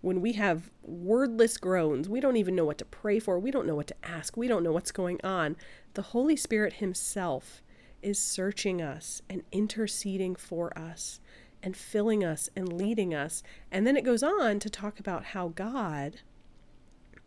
When 0.00 0.20
we 0.20 0.34
have 0.34 0.70
wordless 0.82 1.56
groans, 1.56 2.08
we 2.08 2.20
don't 2.20 2.36
even 2.36 2.54
know 2.54 2.64
what 2.64 2.78
to 2.78 2.84
pray 2.84 3.18
for, 3.18 3.38
we 3.38 3.50
don't 3.50 3.66
know 3.66 3.74
what 3.74 3.88
to 3.88 3.96
ask, 4.04 4.36
we 4.36 4.46
don't 4.46 4.62
know 4.62 4.72
what's 4.72 4.92
going 4.92 5.20
on. 5.24 5.56
The 5.94 6.02
Holy 6.02 6.36
Spirit 6.36 6.74
Himself 6.74 7.62
is 8.02 8.18
searching 8.18 8.80
us 8.82 9.22
and 9.28 9.42
interceding 9.52 10.34
for 10.36 10.76
us. 10.78 11.20
and 11.60 11.76
filling 11.76 12.22
us 12.22 12.48
and 12.54 12.72
leading 12.72 13.12
us. 13.12 13.42
And 13.72 13.84
then 13.84 13.96
it 13.96 14.04
goes 14.04 14.22
on 14.22 14.60
to 14.60 14.70
talk 14.70 15.00
about 15.00 15.24
how 15.24 15.48
God 15.48 16.20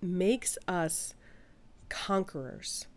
makes 0.01 0.57
us 0.69 1.13
conquerors. 1.89 2.87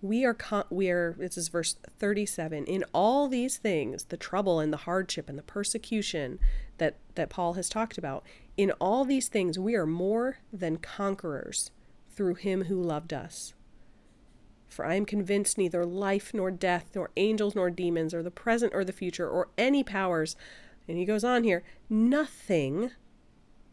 We 0.00 0.24
are 0.24 0.32
con- 0.34 0.64
we 0.70 0.90
are 0.90 1.14
this 1.18 1.36
is 1.36 1.48
verse 1.48 1.74
37 1.98 2.64
in 2.64 2.84
all 2.94 3.28
these 3.28 3.56
things 3.58 4.04
the 4.04 4.16
trouble 4.16 4.60
and 4.60 4.72
the 4.72 4.78
hardship 4.78 5.28
and 5.28 5.36
the 5.36 5.42
persecution 5.42 6.38
that 6.78 6.96
that 7.16 7.28
Paul 7.30 7.54
has 7.54 7.68
talked 7.68 7.98
about 7.98 8.24
in 8.56 8.70
all 8.80 9.04
these 9.04 9.28
things 9.28 9.58
we 9.58 9.74
are 9.74 9.86
more 9.86 10.38
than 10.52 10.78
conquerors 10.78 11.72
through 12.10 12.36
him 12.36 12.64
who 12.64 12.80
loved 12.80 13.12
us 13.12 13.54
for 14.68 14.84
I 14.84 14.94
am 14.94 15.04
convinced 15.04 15.58
neither 15.58 15.84
life 15.84 16.32
nor 16.32 16.50
death, 16.50 16.90
nor 16.94 17.10
angels 17.16 17.54
nor 17.54 17.70
demons, 17.70 18.14
or 18.14 18.22
the 18.22 18.30
present 18.30 18.74
or 18.74 18.84
the 18.84 18.92
future, 18.92 19.28
or 19.28 19.48
any 19.56 19.82
powers, 19.82 20.36
and 20.88 20.96
he 20.96 21.04
goes 21.04 21.24
on 21.24 21.44
here, 21.44 21.62
nothing 21.90 22.90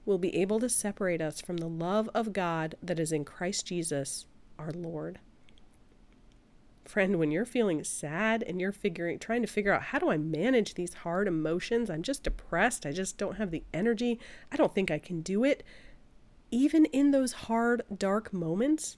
will 0.05 0.17
be 0.17 0.35
able 0.35 0.59
to 0.59 0.69
separate 0.69 1.21
us 1.21 1.41
from 1.41 1.57
the 1.57 1.69
love 1.69 2.09
of 2.13 2.33
God 2.33 2.75
that 2.83 2.99
is 2.99 3.11
in 3.11 3.25
Christ 3.25 3.65
Jesus 3.65 4.25
our 4.59 4.71
Lord. 4.71 5.19
Friend, 6.83 7.17
when 7.17 7.31
you're 7.31 7.45
feeling 7.45 7.83
sad 7.83 8.43
and 8.43 8.61
you're 8.61 8.71
figuring 8.71 9.17
trying 9.17 9.41
to 9.41 9.47
figure 9.47 9.73
out 9.73 9.81
how 9.81 9.97
do 9.97 10.11
I 10.11 10.17
manage 10.17 10.75
these 10.75 10.93
hard 10.93 11.27
emotions? 11.27 11.89
I'm 11.89 12.03
just 12.03 12.23
depressed. 12.23 12.85
I 12.85 12.91
just 12.91 13.17
don't 13.17 13.37
have 13.37 13.49
the 13.49 13.63
energy. 13.73 14.19
I 14.51 14.55
don't 14.55 14.75
think 14.75 14.91
I 14.91 14.99
can 14.99 15.21
do 15.21 15.43
it. 15.43 15.63
Even 16.51 16.85
in 16.85 17.09
those 17.09 17.33
hard, 17.33 17.81
dark 17.97 18.31
moments, 18.31 18.97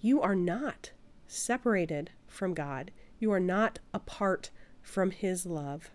you 0.00 0.22
are 0.22 0.34
not 0.34 0.92
separated 1.26 2.10
from 2.26 2.54
God. 2.54 2.90
You 3.18 3.32
are 3.32 3.40
not 3.40 3.78
apart 3.92 4.50
from 4.82 5.10
His 5.10 5.46
love. 5.46 5.90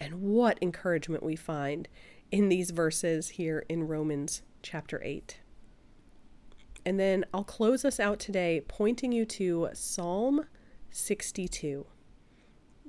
And 0.00 0.22
what 0.22 0.58
encouragement 0.62 1.22
we 1.22 1.36
find 1.36 1.88
in 2.30 2.48
these 2.48 2.70
verses 2.70 3.30
here 3.30 3.64
in 3.68 3.86
Romans 3.86 4.42
chapter 4.62 5.00
8. 5.04 5.40
And 6.84 6.98
then 6.98 7.24
I'll 7.34 7.44
close 7.44 7.84
us 7.84 8.00
out 8.00 8.18
today 8.18 8.62
pointing 8.66 9.12
you 9.12 9.24
to 9.26 9.68
Psalm 9.74 10.46
62. 10.90 11.86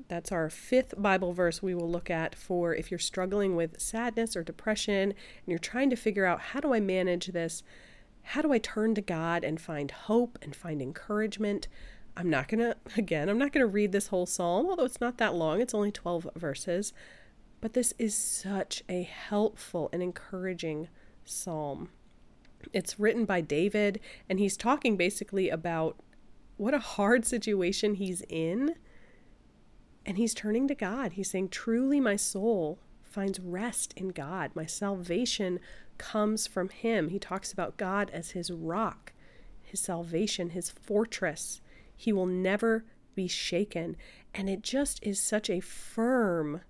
That's 0.08 0.32
our 0.32 0.50
fifth 0.50 0.94
Bible 0.98 1.34
verse 1.34 1.62
we 1.62 1.76
will 1.76 1.90
look 1.90 2.10
at 2.10 2.36
for 2.36 2.76
if 2.76 2.92
you're 2.92 3.00
struggling 3.00 3.56
with 3.56 3.80
sadness 3.80 4.36
or 4.36 4.44
depression 4.44 5.12
and 5.12 5.16
you're 5.48 5.60
trying 5.60 5.90
to 5.90 5.96
figure 5.96 6.26
out 6.26 6.42
how 6.42 6.60
do 6.60 6.74
I 6.74 6.80
manage 6.80 7.28
this? 7.28 7.64
How 8.24 8.42
do 8.42 8.52
I 8.52 8.60
turn 8.60 8.96
to 8.96 9.02
God 9.02 9.44
and 9.44 9.60
find 9.60 9.92
hope 9.92 10.38
and 10.42 10.56
find 10.56 10.82
encouragement? 10.82 11.68
I'm 12.16 12.30
not 12.30 12.48
going 12.48 12.60
to, 12.62 12.76
again, 12.98 13.30
I'm 13.30 13.38
not 13.38 13.52
going 13.52 13.66
to 13.66 13.72
read 13.72 13.92
this 13.92 14.08
whole 14.08 14.26
psalm, 14.26 14.68
although 14.68 14.86
it's 14.86 15.02
not 15.02 15.18
that 15.18 15.36
long, 15.36 15.62
it's 15.62 15.74
only 15.74 15.92
12 15.92 16.30
verses. 16.36 16.94
But 17.60 17.74
this 17.74 17.94
is 18.00 18.16
such 18.16 18.84
a 18.90 19.04
helpful 19.04 19.90
and 19.94 20.02
encouraging 20.02 20.88
psalm. 21.26 21.90
It's 22.74 23.00
written 23.00 23.26
by 23.26 23.42
David, 23.42 24.00
and 24.30 24.40
he's 24.40 24.58
talking 24.58 24.98
basically 24.98 25.50
about 25.50 25.98
what 26.58 26.74
a 26.74 26.80
hard 26.80 27.26
situation 27.26 27.96
he's 27.96 28.22
in. 28.30 28.76
And 30.06 30.18
he's 30.18 30.34
turning 30.34 30.68
to 30.68 30.76
God. 30.76 31.14
He's 31.14 31.30
saying, 31.30 31.50
Truly, 31.50 32.00
my 32.00 32.16
soul 32.16 32.80
finds 33.12 33.40
rest 33.40 33.94
in 33.96 34.10
God. 34.10 34.52
My 34.56 34.66
salvation 34.66 35.60
comes 35.98 36.48
from 36.48 36.70
him. 36.70 37.10
He 37.10 37.20
talks 37.20 37.52
about 37.52 37.78
God 37.78 38.10
as 38.12 38.32
his 38.32 38.52
rock, 38.52 39.14
his 39.62 39.80
salvation, 39.80 40.52
his 40.52 40.70
fortress. 40.70 41.62
He 41.96 42.12
will 42.12 42.26
never 42.26 42.86
be 43.14 43.28
shaken. 43.28 43.98
And 44.34 44.50
it 44.50 44.62
just 44.64 45.00
is 45.04 45.20
such 45.20 45.50
a 45.50 45.60
firm 45.60 46.62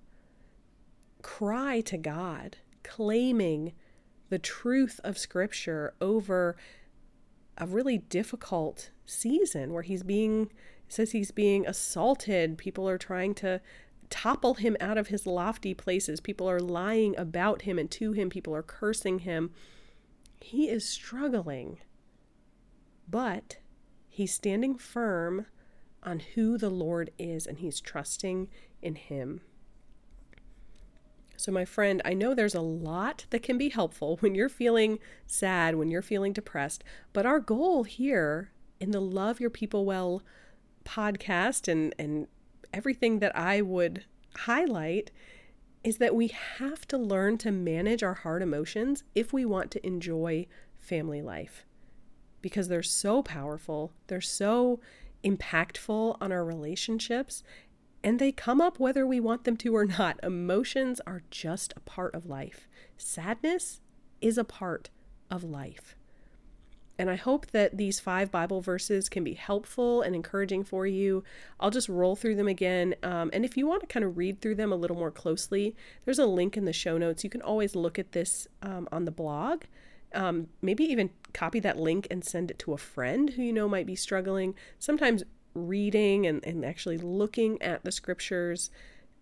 cry 1.21 1.81
to 1.81 1.97
God, 1.97 2.57
claiming 2.83 3.73
the 4.29 4.39
truth 4.39 4.99
of 5.03 5.17
Scripture 5.17 5.93
over 6.01 6.55
a 7.57 7.67
really 7.67 7.99
difficult 7.99 8.89
season 9.05 9.73
where 9.73 9.83
he's 9.83 10.03
being 10.03 10.51
says 10.87 11.11
he's 11.11 11.31
being 11.31 11.65
assaulted 11.65 12.57
people 12.57 12.87
are 12.89 12.97
trying 12.97 13.33
to 13.33 13.61
topple 14.11 14.55
him 14.55 14.77
out 14.79 14.97
of 14.97 15.07
his 15.07 15.25
lofty 15.25 15.73
places. 15.73 16.19
People 16.19 16.47
are 16.47 16.59
lying 16.59 17.17
about 17.17 17.63
him 17.63 17.79
and 17.79 17.89
to 17.91 18.11
him, 18.11 18.29
people 18.29 18.53
are 18.53 18.61
cursing 18.61 19.19
him. 19.19 19.51
He 20.39 20.69
is 20.69 20.87
struggling, 20.87 21.79
but 23.09 23.57
he's 24.09 24.33
standing 24.33 24.77
firm 24.77 25.47
on 26.03 26.19
who 26.19 26.57
the 26.57 26.69
Lord 26.69 27.11
is 27.17 27.47
and 27.47 27.59
he's 27.59 27.79
trusting 27.79 28.49
in 28.81 28.95
him. 28.95 29.41
So, 31.37 31.51
my 31.51 31.65
friend, 31.65 32.03
I 32.05 32.13
know 32.13 32.35
there's 32.35 32.53
a 32.53 32.61
lot 32.61 33.25
that 33.31 33.41
can 33.41 33.57
be 33.57 33.69
helpful 33.69 34.17
when 34.17 34.35
you're 34.35 34.49
feeling 34.49 34.99
sad, 35.25 35.75
when 35.75 35.89
you're 35.89 36.03
feeling 36.03 36.33
depressed, 36.33 36.83
but 37.13 37.25
our 37.25 37.39
goal 37.39 37.83
here 37.83 38.51
in 38.79 38.91
the 38.91 39.01
Love 39.01 39.39
Your 39.39 39.49
People 39.49 39.85
Well 39.85 40.21
podcast 40.85 41.67
and, 41.67 41.95
and 41.97 42.27
everything 42.73 43.19
that 43.19 43.35
I 43.35 43.61
would 43.61 44.05
highlight 44.35 45.11
is 45.83 45.97
that 45.97 46.15
we 46.15 46.27
have 46.27 46.87
to 46.87 46.97
learn 46.97 47.37
to 47.39 47.51
manage 47.51 48.03
our 48.03 48.13
hard 48.13 48.41
emotions 48.41 49.03
if 49.15 49.33
we 49.33 49.45
want 49.45 49.71
to 49.71 49.85
enjoy 49.85 50.45
family 50.77 51.21
life 51.21 51.65
because 52.41 52.67
they're 52.67 52.83
so 52.83 53.21
powerful, 53.21 53.93
they're 54.07 54.21
so 54.21 54.79
impactful 55.23 56.17
on 56.19 56.31
our 56.31 56.43
relationships, 56.43 57.43
and 58.03 58.17
they 58.19 58.31
come 58.31 58.59
up 58.59 58.79
whether 58.79 59.05
we 59.05 59.19
want 59.19 59.43
them 59.43 59.55
to 59.57 59.75
or 59.75 59.85
not. 59.85 60.19
Emotions 60.23 60.99
are 61.05 61.21
just 61.29 61.73
a 61.75 61.81
part 61.81 62.15
of 62.15 62.25
life, 62.25 62.67
sadness 62.97 63.81
is 64.21 64.37
a 64.37 64.43
part 64.43 64.89
of 65.29 65.43
life. 65.43 65.95
And 67.01 67.09
I 67.09 67.15
hope 67.15 67.47
that 67.47 67.77
these 67.77 67.99
five 67.99 68.29
Bible 68.29 68.61
verses 68.61 69.09
can 69.09 69.23
be 69.23 69.33
helpful 69.33 70.03
and 70.03 70.13
encouraging 70.13 70.63
for 70.63 70.85
you. 70.85 71.23
I'll 71.59 71.71
just 71.71 71.89
roll 71.89 72.15
through 72.15 72.35
them 72.35 72.47
again. 72.47 72.93
Um, 73.01 73.31
and 73.33 73.43
if 73.43 73.57
you 73.57 73.65
want 73.65 73.81
to 73.81 73.87
kind 73.87 74.05
of 74.05 74.19
read 74.19 74.39
through 74.39 74.53
them 74.53 74.71
a 74.71 74.75
little 74.75 74.95
more 74.95 75.09
closely, 75.09 75.75
there's 76.05 76.19
a 76.19 76.27
link 76.27 76.57
in 76.57 76.65
the 76.65 76.71
show 76.71 76.99
notes. 76.99 77.23
You 77.23 77.31
can 77.31 77.41
always 77.41 77.75
look 77.75 77.97
at 77.97 78.11
this 78.11 78.47
um, 78.61 78.87
on 78.91 79.05
the 79.05 79.11
blog. 79.11 79.63
Um, 80.13 80.49
maybe 80.61 80.83
even 80.83 81.09
copy 81.33 81.59
that 81.61 81.79
link 81.79 82.05
and 82.11 82.23
send 82.23 82.51
it 82.51 82.59
to 82.59 82.73
a 82.73 82.77
friend 82.77 83.31
who 83.31 83.41
you 83.41 83.51
know 83.51 83.67
might 83.67 83.87
be 83.87 83.95
struggling. 83.95 84.53
Sometimes 84.77 85.23
reading 85.55 86.27
and, 86.27 86.45
and 86.45 86.63
actually 86.63 86.99
looking 86.99 87.59
at 87.63 87.83
the 87.83 87.91
scriptures 87.91 88.69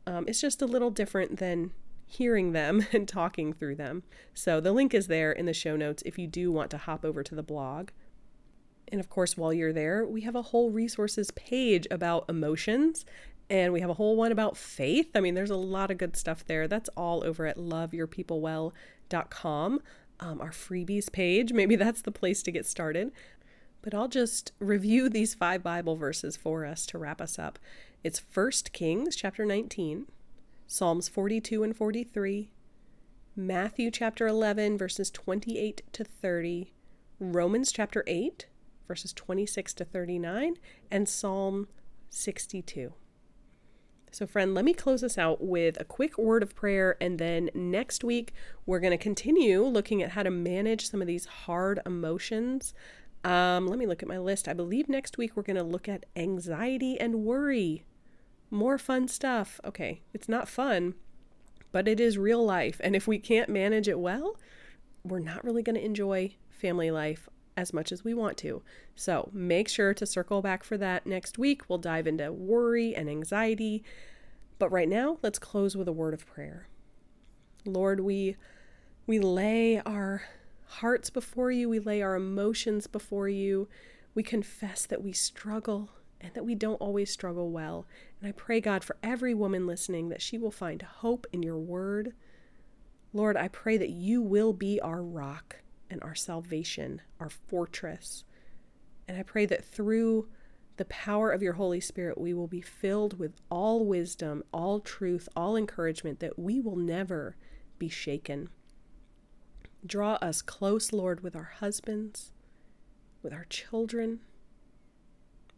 um, 0.05 0.27
is 0.27 0.41
just 0.41 0.61
a 0.61 0.65
little 0.65 0.91
different 0.91 1.39
than 1.39 1.71
hearing 2.09 2.51
them 2.51 2.85
and 2.91 3.07
talking 3.07 3.53
through 3.53 3.75
them. 3.75 4.03
So 4.33 4.59
the 4.59 4.73
link 4.73 4.93
is 4.93 5.07
there 5.07 5.31
in 5.31 5.45
the 5.45 5.53
show 5.53 5.77
notes 5.77 6.03
if 6.05 6.17
you 6.17 6.27
do 6.27 6.51
want 6.51 6.71
to 6.71 6.77
hop 6.77 7.05
over 7.05 7.23
to 7.23 7.35
the 7.35 7.43
blog. 7.43 7.91
And 8.91 8.99
of 8.99 9.09
course, 9.09 9.37
while 9.37 9.53
you're 9.53 9.71
there, 9.71 10.05
we 10.05 10.19
have 10.21 10.35
a 10.35 10.41
whole 10.41 10.71
resources 10.71 11.29
page 11.31 11.85
about 11.91 12.25
emotions 12.27 13.05
and 13.49 13.73
we 13.73 13.81
have 13.81 13.89
a 13.89 13.95
whole 13.95 14.15
one 14.15 14.31
about 14.31 14.55
faith. 14.57 15.09
I 15.15 15.21
mean, 15.21 15.33
there's 15.35 15.49
a 15.49 15.55
lot 15.55 15.89
of 15.91 15.97
good 15.97 16.17
stuff 16.17 16.45
there. 16.45 16.67
That's 16.67 16.89
all 16.89 17.23
over 17.23 17.47
at 17.47 17.57
loveyourpeoplewell.com. 17.57 19.81
Um, 20.21 20.41
our 20.41 20.51
freebies 20.51 21.09
page, 21.11 21.53
maybe 21.59 21.75
that's 21.75 22.01
the 22.01 22.11
place 22.11 22.43
to 22.43 22.51
get 22.51 22.65
started. 22.65 23.11
But 23.81 23.93
I'll 23.93 24.09
just 24.09 24.51
review 24.59 25.07
these 25.07 25.35
five 25.35 25.63
Bible 25.63 25.95
verses 25.95 26.35
for 26.35 26.65
us 26.65 26.85
to 26.87 26.97
wrap 26.97 27.21
us 27.21 27.39
up. 27.39 27.57
It's 28.03 28.21
1 28.33 28.51
Kings 28.73 29.15
chapter 29.15 29.45
19, 29.45 30.07
Psalms 30.71 31.09
42 31.09 31.63
and 31.63 31.75
43, 31.75 32.51
Matthew 33.35 33.89
chapter 33.89 34.27
11, 34.27 34.77
verses 34.77 35.09
28 35.09 35.81
to 35.91 36.03
30, 36.03 36.75
Romans 37.19 37.71
chapter 37.71 38.03
8, 38.05 38.45
verses 38.87 39.11
26 39.11 39.73
to 39.73 39.83
39, 39.83 40.57
and 40.91 41.09
Psalm 41.09 41.67
62. 42.11 42.93
So, 44.11 44.27
friend, 44.27 44.53
let 44.53 44.63
me 44.63 44.75
close 44.75 45.01
this 45.01 45.17
out 45.17 45.43
with 45.43 45.81
a 45.81 45.85
quick 45.85 46.19
word 46.19 46.43
of 46.43 46.55
prayer, 46.55 46.97
and 47.01 47.17
then 47.17 47.49
next 47.55 48.03
week 48.03 48.31
we're 48.67 48.79
going 48.79 48.91
to 48.91 48.97
continue 49.03 49.63
looking 49.63 50.03
at 50.03 50.11
how 50.11 50.21
to 50.21 50.29
manage 50.29 50.87
some 50.87 51.01
of 51.01 51.07
these 51.07 51.25
hard 51.25 51.79
emotions. 51.83 52.75
Um, 53.23 53.65
let 53.65 53.79
me 53.79 53.87
look 53.87 54.03
at 54.03 54.07
my 54.07 54.19
list. 54.19 54.47
I 54.47 54.53
believe 54.53 54.87
next 54.87 55.17
week 55.17 55.35
we're 55.35 55.41
going 55.41 55.55
to 55.55 55.63
look 55.63 55.89
at 55.89 56.05
anxiety 56.15 56.99
and 56.99 57.25
worry 57.25 57.85
more 58.51 58.77
fun 58.77 59.07
stuff. 59.07 59.59
Okay, 59.65 60.01
it's 60.13 60.29
not 60.29 60.47
fun, 60.47 60.95
but 61.71 61.87
it 61.87 61.99
is 61.99 62.17
real 62.17 62.43
life. 62.43 62.79
And 62.83 62.95
if 62.95 63.07
we 63.07 63.19
can't 63.19 63.49
manage 63.49 63.87
it 63.87 63.99
well, 63.99 64.37
we're 65.03 65.19
not 65.19 65.43
really 65.43 65.63
going 65.63 65.75
to 65.75 65.85
enjoy 65.85 66.35
family 66.49 66.91
life 66.91 67.29
as 67.55 67.73
much 67.73 67.91
as 67.91 68.03
we 68.03 68.13
want 68.13 68.37
to. 68.37 68.61
So 68.95 69.29
make 69.33 69.67
sure 69.67 69.93
to 69.93 70.05
circle 70.05 70.41
back 70.41 70.63
for 70.63 70.77
that 70.77 71.05
next 71.05 71.37
week. 71.37 71.63
We'll 71.67 71.77
dive 71.77 72.07
into 72.07 72.31
worry 72.31 72.95
and 72.95 73.09
anxiety. 73.09 73.83
But 74.57 74.71
right 74.71 74.89
now, 74.89 75.17
let's 75.21 75.39
close 75.39 75.75
with 75.75 75.87
a 75.87 75.93
word 75.93 76.13
of 76.13 76.25
prayer. 76.25 76.67
Lord, 77.65 77.99
we 77.99 78.35
we 79.07 79.19
lay 79.19 79.81
our 79.81 80.23
hearts 80.65 81.09
before 81.09 81.51
you, 81.51 81.67
we 81.67 81.79
lay 81.79 82.01
our 82.01 82.15
emotions 82.15 82.87
before 82.87 83.27
you. 83.27 83.67
We 84.13 84.23
confess 84.23 84.85
that 84.85 85.03
we 85.03 85.13
struggle 85.13 85.89
and 86.21 86.33
that 86.33 86.45
we 86.45 86.55
don't 86.55 86.75
always 86.75 87.11
struggle 87.11 87.49
well. 87.49 87.87
And 88.19 88.29
I 88.29 88.31
pray, 88.31 88.59
God, 88.59 88.83
for 88.83 88.97
every 89.01 89.33
woman 89.33 89.65
listening 89.65 90.09
that 90.09 90.21
she 90.21 90.37
will 90.37 90.51
find 90.51 90.81
hope 90.81 91.25
in 91.31 91.43
your 91.43 91.57
word. 91.57 92.13
Lord, 93.13 93.37
I 93.37 93.47
pray 93.47 93.77
that 93.77 93.89
you 93.89 94.21
will 94.21 94.53
be 94.53 94.79
our 94.81 95.01
rock 95.01 95.57
and 95.89 96.01
our 96.03 96.15
salvation, 96.15 97.01
our 97.19 97.29
fortress. 97.29 98.23
And 99.07 99.17
I 99.17 99.23
pray 99.23 99.45
that 99.47 99.65
through 99.65 100.27
the 100.77 100.85
power 100.85 101.31
of 101.31 101.41
your 101.41 101.53
Holy 101.53 101.79
Spirit, 101.79 102.17
we 102.17 102.33
will 102.33 102.47
be 102.47 102.61
filled 102.61 103.19
with 103.19 103.33
all 103.49 103.85
wisdom, 103.85 104.43
all 104.53 104.79
truth, 104.79 105.27
all 105.35 105.57
encouragement, 105.57 106.19
that 106.19 106.37
we 106.37 106.59
will 106.59 106.75
never 106.75 107.35
be 107.77 107.89
shaken. 107.89 108.49
Draw 109.85 110.15
us 110.15 110.41
close, 110.41 110.93
Lord, 110.93 111.21
with 111.21 111.35
our 111.35 111.51
husbands, 111.59 112.31
with 113.23 113.33
our 113.33 113.45
children. 113.49 114.19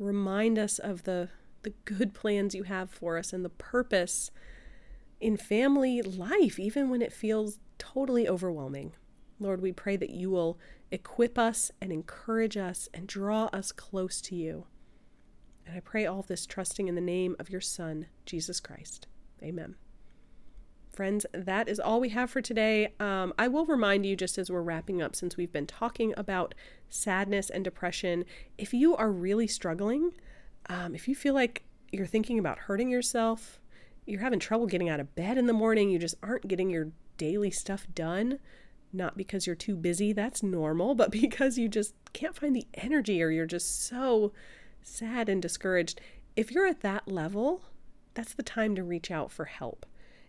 Remind 0.02 0.58
us 0.58 0.80
of 0.80 1.04
the, 1.04 1.30
the 1.62 1.74
good 1.86 2.16
plans 2.16 2.56
you 2.56 2.64
have 2.64 2.90
for 2.90 3.20
us 3.20 3.34
and 3.34 3.46
the 3.46 3.50
purpose 3.50 4.32
in 5.20 5.38
family 5.38 6.02
life, 6.02 6.58
even 6.58 6.90
when 6.90 7.04
it 7.04 7.14
feels 7.14 7.60
totally 7.78 8.28
overwhelming. 8.28 8.94
Lord, 9.40 9.62
we 9.62 9.72
pray 9.72 9.96
that 9.98 10.10
you 10.10 10.32
will 10.32 10.58
equip 10.90 11.38
us 11.38 11.72
and 11.80 11.92
encourage 11.92 12.58
us 12.58 12.90
and 12.96 13.08
draw 13.08 13.46
us 13.54 13.72
close 13.72 14.22
to 14.22 14.36
you. 14.36 14.66
And 15.68 15.78
I 15.78 15.82
pray 15.82 16.08
all 16.08 16.24
this 16.24 16.48
trusting 16.48 16.88
in 16.88 16.96
the 16.96 17.02
name 17.02 17.36
of 17.40 17.52
your 17.52 17.62
Son, 17.62 18.08
Jesus 18.26 18.60
Christ. 18.60 19.06
Amen. 19.44 19.76
Friends, 20.92 21.26
that 21.34 21.70
is 21.70 21.80
all 21.80 22.02
we 22.02 22.10
have 22.10 22.30
for 22.30 22.42
today. 22.42 22.94
Um, 23.00 23.34
I 23.40 23.48
will 23.48 23.66
remind 23.66 24.06
you, 24.06 24.18
just 24.18 24.38
as 24.38 24.52
we're 24.52 24.62
wrapping 24.62 25.02
up, 25.02 25.16
since 25.16 25.38
we've 25.38 25.52
been 25.52 25.66
talking 25.66 26.14
about 26.18 26.54
sadness 26.90 27.50
and 27.50 27.64
depression, 27.64 28.26
if 28.58 28.74
you 28.74 28.96
are 28.98 29.10
really 29.10 29.48
struggling, 29.48 30.12
um, 30.68 30.94
if 30.94 31.08
you 31.08 31.16
feel 31.16 31.34
like 31.34 31.64
you're 31.94 32.06
thinking 32.06 32.38
about 32.38 32.60
hurting 32.60 32.90
yourself, 32.90 33.62
you're 34.06 34.20
having 34.20 34.40
trouble 34.40 34.68
getting 34.68 34.90
out 34.90 35.00
of 35.00 35.16
bed 35.16 35.38
in 35.38 35.48
the 35.48 35.54
morning, 35.54 35.90
you 35.90 35.98
just 35.98 36.16
aren't 36.22 36.48
getting 36.50 36.70
your 36.70 36.90
daily 37.18 37.52
stuff 37.52 37.88
done, 37.96 38.40
not 38.92 39.16
because 39.16 39.48
you're 39.48 39.56
too 39.56 39.78
busy, 39.78 40.12
that's 40.12 40.44
normal, 40.44 40.94
but 40.94 41.10
because 41.12 41.58
you 41.58 41.70
just 41.70 41.94
can't 42.12 42.36
find 42.36 42.54
the 42.54 42.68
energy 42.74 43.24
or 43.24 43.30
you're 43.30 43.46
just 43.46 43.86
so 43.86 44.34
sad 44.82 45.30
and 45.30 45.42
discouraged. 45.42 46.02
If 46.36 46.52
you're 46.52 46.68
at 46.68 46.82
that 46.82 47.08
level, 47.08 47.62
that's 48.14 48.34
the 48.34 48.44
time 48.44 48.76
to 48.76 48.84
reach 48.84 49.10
out 49.10 49.32
for 49.32 49.46
help. 49.46 49.86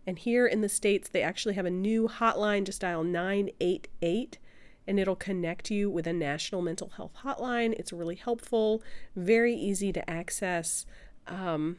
And 0.07 0.19
here 0.19 0.47
in 0.47 0.61
the 0.61 0.69
States, 0.69 1.09
they 1.09 1.23
actually 1.23 1.55
have 1.55 1.67
a 1.67 1.71
new 1.71 2.09
hotline. 2.09 2.65
Just 2.65 2.81
dial 2.81 3.05
988 3.05 4.39
and 4.87 4.99
it'll 4.99 5.17
connect 5.17 5.71
you 5.71 5.91
with 5.91 6.07
a 6.07 6.13
national 6.13 6.63
mental 6.63 6.91
health 6.91 7.13
hotline. 7.25 7.73
It's 7.75 7.93
really 7.93 8.17
helpful, 8.17 8.83
very 9.15 9.55
easy 9.55 9.93
to 9.93 10.11
access. 10.11 10.87
Um, 11.27 11.79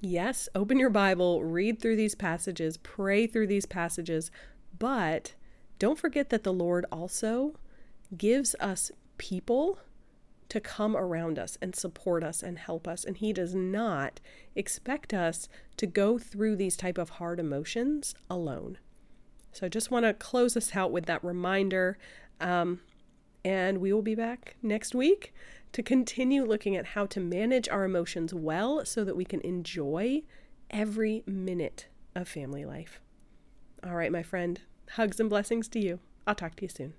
yes, 0.00 0.48
open 0.54 0.78
your 0.78 0.90
Bible, 0.90 1.42
read 1.44 1.80
through 1.80 1.96
these 1.96 2.14
passages, 2.14 2.76
pray 2.76 3.26
through 3.26 3.46
these 3.46 3.66
passages, 3.66 4.30
but 4.78 5.34
don't 5.78 5.98
forget 5.98 6.30
that 6.30 6.44
the 6.44 6.52
Lord 6.52 6.84
also 6.92 7.54
gives 8.16 8.54
us 8.60 8.90
people 9.18 9.78
to 10.48 10.60
come 10.60 10.96
around 10.96 11.38
us 11.38 11.58
and 11.60 11.74
support 11.74 12.22
us 12.22 12.42
and 12.42 12.58
help 12.58 12.86
us. 12.86 13.04
And 13.04 13.16
he 13.16 13.32
does 13.32 13.54
not 13.54 14.20
expect 14.54 15.12
us 15.12 15.48
to 15.76 15.86
go 15.86 16.18
through 16.18 16.56
these 16.56 16.76
type 16.76 16.98
of 16.98 17.10
hard 17.10 17.40
emotions 17.40 18.14
alone. 18.30 18.78
So 19.52 19.64
i 19.64 19.68
just 19.68 19.90
want 19.90 20.04
to 20.04 20.12
close 20.12 20.56
us 20.56 20.76
out 20.76 20.92
with 20.92 21.06
that 21.06 21.24
reminder. 21.24 21.98
Um, 22.40 22.80
and 23.44 23.78
we 23.78 23.92
will 23.92 24.02
be 24.02 24.14
back 24.14 24.56
next 24.62 24.94
week 24.94 25.32
to 25.72 25.82
continue 25.82 26.44
looking 26.44 26.76
at 26.76 26.86
how 26.86 27.06
to 27.06 27.20
manage 27.20 27.68
our 27.68 27.84
emotions 27.84 28.34
well 28.34 28.84
so 28.84 29.04
that 29.04 29.16
we 29.16 29.24
can 29.24 29.40
enjoy 29.40 30.22
every 30.70 31.22
minute 31.26 31.86
of 32.14 32.28
family 32.28 32.64
life. 32.64 33.00
All 33.84 33.94
right 33.94 34.12
my 34.12 34.22
friend. 34.22 34.60
Hugs 34.90 35.18
and 35.18 35.28
blessings 35.28 35.68
to 35.68 35.80
you. 35.80 36.00
I'll 36.26 36.34
talk 36.34 36.56
to 36.56 36.62
you 36.62 36.68
soon 36.68 36.94